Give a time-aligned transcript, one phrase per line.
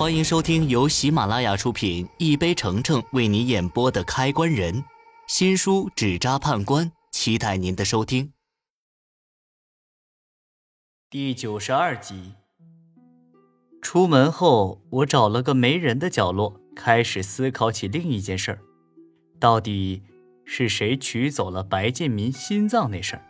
[0.00, 4.74] 欢迎收听由喜马拉雅出品、一杯橙橙为你演播的《开关人》
[5.26, 8.32] 新书《纸扎判官》，期待您的收听。
[11.10, 12.32] 第九十二集。
[13.82, 18.58] 出门后，我找了个没人的角落，开始思考起另一件事儿：
[19.38, 20.02] 到底
[20.46, 23.22] 是谁取走了白建民心脏那事儿？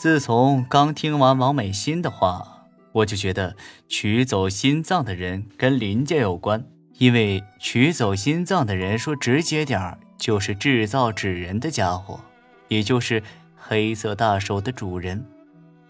[0.00, 2.53] 自从刚听完王美心的话。
[2.94, 3.56] 我就觉得
[3.88, 6.64] 取走心脏的人跟林家有关，
[6.98, 12.20] 因为取走心脏的人说直接点儿就是制造纸人的家伙，
[12.68, 13.20] 也就是
[13.56, 15.26] 黑色大手的主人，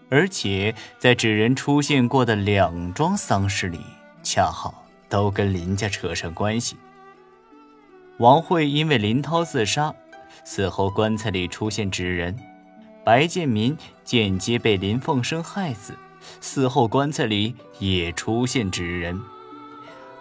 [0.09, 3.79] 而且在纸人出现过的两桩丧事里，
[4.23, 6.75] 恰好都跟林家扯上关系。
[8.17, 9.93] 王慧因为林涛自杀，
[10.43, 12.35] 死后棺材里出现纸人，
[13.03, 15.93] 白建民间接被林凤生害死。
[16.41, 19.21] 死后棺材里也出现纸人，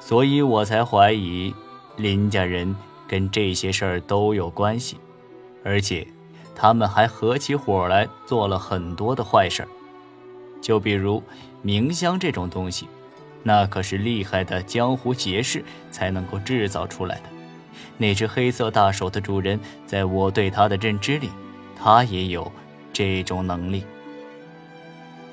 [0.00, 1.54] 所以我才怀疑
[1.96, 2.74] 林家人
[3.06, 4.96] 跟这些事儿都有关系，
[5.62, 6.06] 而且
[6.54, 9.68] 他们还合起伙来做了很多的坏事儿。
[10.60, 11.22] 就比如
[11.62, 12.88] 冥香这种东西，
[13.42, 17.22] 那可是厉害的江湖邪士才能够制造出来的。
[17.98, 21.28] 那只黑色大手的主人，在我对他的认知里，
[21.78, 22.50] 他也有
[22.92, 23.84] 这种能力。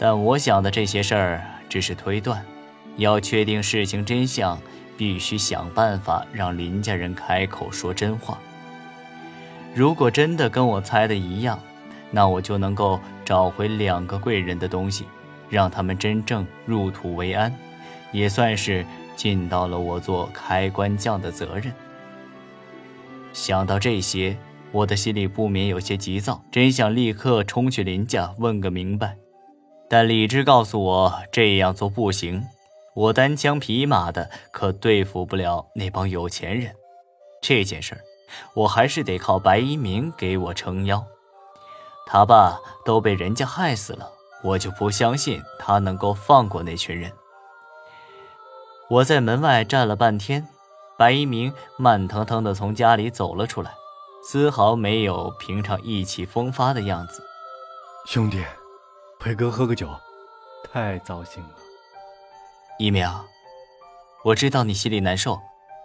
[0.03, 2.43] 但我想的这些事儿只是推断，
[2.97, 4.59] 要确定事情真相，
[4.97, 8.39] 必须想办法让林家人开口说真话。
[9.75, 11.59] 如果真的跟我猜的一样，
[12.09, 15.05] 那我就能够找回两个贵人的东西，
[15.51, 17.53] 让他们真正入土为安，
[18.11, 18.83] 也算是
[19.15, 21.71] 尽到了我做开关匠的责任。
[23.33, 24.35] 想到这些，
[24.71, 29.15] 我的心里不免有些急躁，真想立刻冲去林家问个明白。
[29.91, 32.47] 但理智告诉我这样做不行，
[32.93, 36.73] 我单枪匹马的可对付不了那帮有钱人。
[37.41, 38.01] 这件事儿，
[38.53, 41.03] 我还是得靠白一鸣给我撑腰。
[42.07, 44.09] 他爸都被人家害死了，
[44.41, 47.11] 我就不相信他能够放过那群人。
[48.87, 50.47] 我在门外站了半天，
[50.97, 53.73] 白一鸣慢腾腾的从家里走了出来，
[54.23, 57.21] 丝毫没有平常意气风发的样子。
[58.05, 58.41] 兄弟。
[59.23, 59.87] 陪哥喝个酒，
[60.73, 61.49] 太糟心了。
[62.79, 63.07] 一鸣，
[64.23, 65.39] 我知道你心里难受，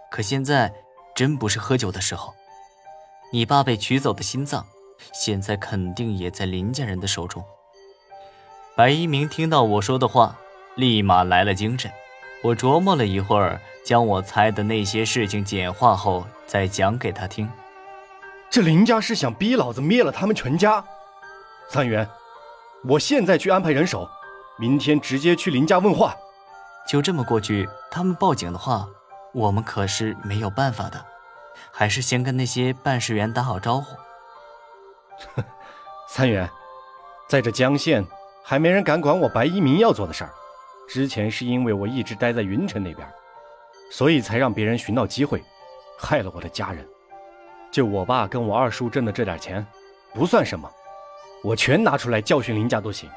[0.09, 0.73] 可现在
[1.15, 2.33] 真不是喝酒的时候。
[3.31, 4.65] 你爸被取走的心脏，
[5.13, 7.45] 现在肯定也在林家人的手中。
[8.75, 10.35] 白一鸣听到我说的话，
[10.73, 11.91] 立马来了精神。
[12.41, 17.47] 我琢磨了一会儿，将我猜的那些事情简化后，再讲给他听。
[18.49, 20.83] 这林家是想逼老子灭了他们全家。
[21.69, 22.09] 三元。
[22.83, 24.07] 我现在去安排人手，
[24.57, 26.15] 明天直接去林家问话。
[26.87, 28.87] 就这么过去，他们报警的话，
[29.33, 31.03] 我们可是没有办法的。
[31.71, 33.95] 还是先跟那些办事员打好招呼。
[36.07, 36.49] 三元，
[37.27, 38.05] 在这江县
[38.43, 40.31] 还没人敢管我白一鸣要做的事儿。
[40.87, 43.05] 之前是因为我一直待在云城那边，
[43.91, 45.43] 所以才让别人寻到机会，
[45.99, 46.87] 害了我的家人。
[47.69, 49.65] 就我爸跟我二叔挣的这点钱，
[50.13, 50.71] 不算什么。
[51.47, 53.09] 我全拿出来教训林家都行，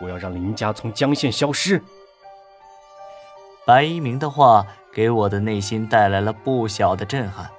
[0.00, 1.82] 我要让林家从江县消失。
[3.66, 7.50] 白一鸣的话给我的内心带来了不小的震撼，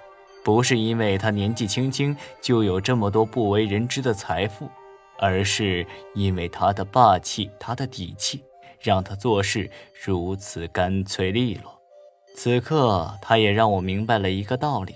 [0.44, 4.67] 不是因为他年纪轻轻就有这么多不为人知的财富，
[5.19, 5.85] 而是
[6.16, 8.44] 因为他的霸气、他的底气，
[8.79, 9.69] 让他做事
[10.03, 11.79] 如此干脆利落。
[12.35, 14.95] 此刻，他也让我明白了一个道理：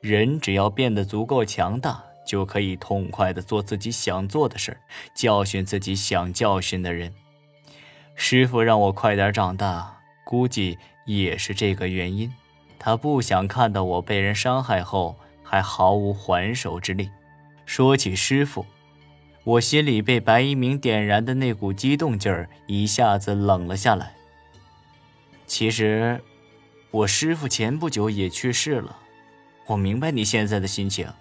[0.00, 2.02] 人只要变得足够强大。
[2.30, 4.78] 就可以痛快地做自己想做的事，
[5.12, 7.12] 教训自己想教训的人。
[8.14, 12.32] 师傅让我快点长大，估计也是这个原因。
[12.78, 17.10] 他不想看到我被人伤害后还毫无还手之力。
[17.66, 18.64] 说起师傅，
[19.42, 24.14] 我心里被白一鸣点燃的那股激动劲儿一下子冷了下来。
[25.48, 26.22] 其实，
[26.92, 28.98] 我师傅前不久也去世了。
[29.66, 31.12] 我明白你现在的心情。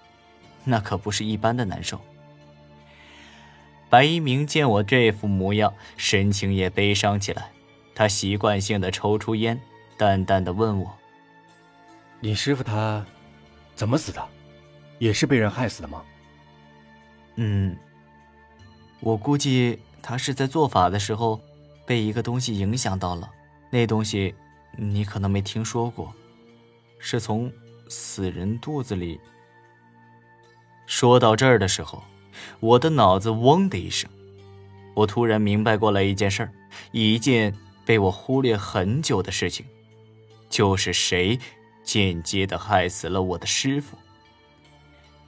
[0.69, 1.99] 那可不是一般的难受。
[3.89, 7.49] 白一鸣见我这副模样，神情也悲伤起来。
[7.95, 9.59] 他习惯性的抽出烟，
[9.97, 10.95] 淡淡的问我
[12.21, 13.03] ：“你师傅他
[13.75, 14.23] 怎么死的？
[14.99, 16.03] 也是被人害死的吗
[17.35, 17.75] ？”“嗯，
[18.99, 21.41] 我估计他是在做法的时候
[21.85, 23.29] 被一个东西影响到了。
[23.71, 24.35] 那东西
[24.77, 26.13] 你可能没听说过，
[26.99, 27.51] 是从
[27.87, 29.19] 死人肚子里。”
[30.89, 32.03] 说到这儿的时候，
[32.59, 34.09] 我的脑子嗡的一声，
[34.95, 36.49] 我突然明白过来一件事，
[36.91, 37.53] 一件
[37.85, 39.63] 被我忽略很久的事情。
[40.49, 41.37] 就是谁
[41.83, 43.95] 间接的害死了我的师傅。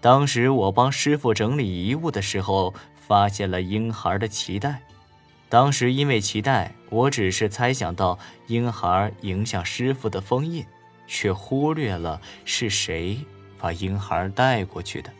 [0.02, 4.82] 当时我帮师傅整理遗物的时候，发现了婴孩的脐带。
[5.48, 8.18] 当时因为脐带，我只是猜想到
[8.48, 10.66] 婴孩影响师傅的封印，
[11.06, 13.20] 却忽略了是谁
[13.60, 15.14] 把婴孩带过去的。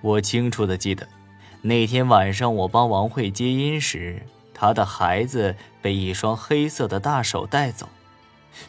[0.00, 1.06] 我清楚的记得，
[1.62, 4.22] 那天晚上我帮王慧接音时，
[4.54, 7.88] 她的孩子被一双黑色的大手带走，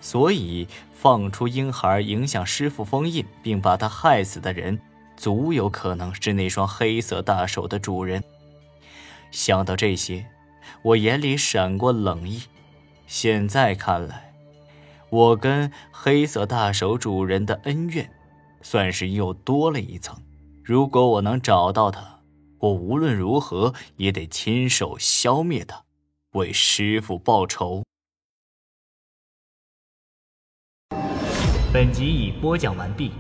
[0.01, 4.80] 所以放出婴孩影响师傅封印，并把他害死的人。
[5.18, 8.24] 足有可能是那双黑色大手的主人。
[9.30, 10.25] 想到这些，
[10.81, 12.42] 我眼里闪过冷意。
[13.06, 14.34] 现在看来，
[15.10, 18.10] 我跟黑色大手主人的恩怨，
[18.63, 20.19] 算是又多了一层。
[20.63, 22.22] 如果我能找到他，
[22.60, 25.84] 我无论如何也得亲手消灭他，
[26.34, 27.84] 为师傅报仇。
[31.74, 33.12] 本集已播讲完毕。